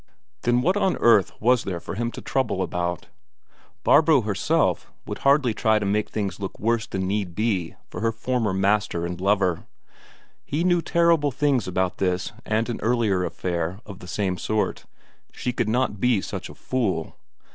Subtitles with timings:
[0.41, 3.09] Then what on earth was there for him to trouble about?
[3.83, 8.11] Barbro herself would hardly try to make things look worse than need be for her
[8.11, 9.67] former master and lover;
[10.43, 14.85] he knew terrible things about this and an earlier affair of the same sort;
[15.31, 17.15] she could not be such a fool.